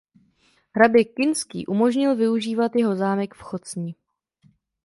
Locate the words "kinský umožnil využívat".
1.05-2.71